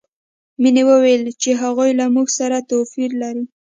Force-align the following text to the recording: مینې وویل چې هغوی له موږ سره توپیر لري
مینې 0.61 0.83
وویل 0.89 1.23
چې 1.41 1.49
هغوی 1.61 1.91
له 1.99 2.05
موږ 2.15 2.27
سره 2.39 2.65
توپیر 2.69 3.09
لري 3.21 3.43